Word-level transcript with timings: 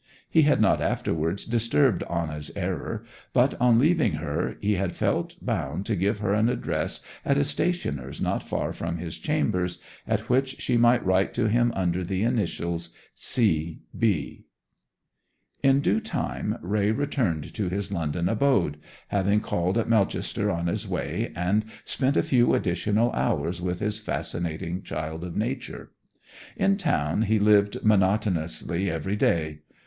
He 0.27 0.41
had 0.41 0.59
not 0.59 0.81
afterwards 0.81 1.45
disturbed 1.45 2.01
Anna's 2.09 2.49
error, 2.55 3.03
but 3.33 3.53
on 3.61 3.77
leaving 3.77 4.13
her 4.13 4.55
he 4.59 4.73
had 4.73 4.95
felt 4.95 5.35
bound 5.45 5.85
to 5.85 5.95
give 5.95 6.17
her 6.21 6.33
an 6.33 6.49
address 6.49 7.01
at 7.23 7.37
a 7.37 7.43
stationer's 7.43 8.19
not 8.19 8.41
far 8.41 8.73
from 8.73 8.97
his 8.97 9.19
chambers, 9.19 9.77
at 10.07 10.21
which 10.27 10.59
she 10.59 10.75
might 10.75 11.05
write 11.05 11.35
to 11.35 11.47
him 11.49 11.71
under 11.75 12.03
the 12.03 12.23
initials 12.23 12.95
'C. 13.13 13.81
B.' 13.95 14.45
In 15.61 15.81
due 15.81 15.99
time 15.99 16.57
Raye 16.63 16.89
returned 16.89 17.53
to 17.53 17.69
his 17.69 17.91
London 17.91 18.27
abode, 18.27 18.77
having 19.09 19.39
called 19.39 19.77
at 19.77 19.87
Melchester 19.87 20.49
on 20.49 20.65
his 20.65 20.87
way 20.87 21.31
and 21.35 21.63
spent 21.85 22.17
a 22.17 22.23
few 22.23 22.55
additional 22.55 23.11
hours 23.11 23.61
with 23.61 23.79
his 23.81 23.99
fascinating 23.99 24.81
child 24.81 25.23
of 25.23 25.35
nature. 25.37 25.91
In 26.57 26.75
town 26.77 27.21
he 27.21 27.37
lived 27.37 27.83
monotonously 27.85 28.89
every 28.89 29.15
day. 29.15 29.59